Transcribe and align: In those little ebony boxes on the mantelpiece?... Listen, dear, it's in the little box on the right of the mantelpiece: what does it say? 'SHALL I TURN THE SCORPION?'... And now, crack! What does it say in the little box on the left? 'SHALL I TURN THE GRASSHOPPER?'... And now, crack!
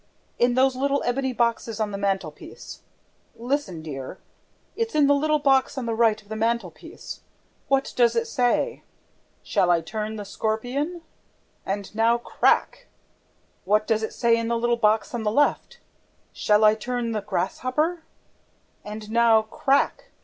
In 0.39 0.55
those 0.55 0.75
little 0.75 1.03
ebony 1.05 1.31
boxes 1.31 1.79
on 1.79 1.91
the 1.91 1.97
mantelpiece?... 1.99 2.81
Listen, 3.35 3.83
dear, 3.83 4.17
it's 4.75 4.95
in 4.95 5.05
the 5.05 5.13
little 5.13 5.37
box 5.37 5.77
on 5.77 5.85
the 5.85 5.93
right 5.93 6.19
of 6.19 6.27
the 6.27 6.35
mantelpiece: 6.35 7.19
what 7.67 7.93
does 7.95 8.15
it 8.15 8.25
say? 8.25 8.81
'SHALL 9.43 9.69
I 9.69 9.81
TURN 9.81 10.15
THE 10.15 10.25
SCORPION?'... 10.25 11.03
And 11.67 11.93
now, 11.93 12.17
crack! 12.17 12.87
What 13.63 13.85
does 13.85 14.01
it 14.01 14.11
say 14.15 14.35
in 14.35 14.47
the 14.47 14.57
little 14.57 14.75
box 14.75 15.13
on 15.13 15.21
the 15.21 15.29
left? 15.31 15.77
'SHALL 16.33 16.63
I 16.63 16.73
TURN 16.73 17.11
THE 17.11 17.21
GRASSHOPPER?'... 17.21 18.01
And 18.83 19.11
now, 19.11 19.43
crack! 19.43 20.05